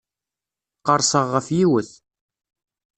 Qerrseɣ 0.85 1.25
ɣef 1.35 1.47
yiwet. 1.57 1.91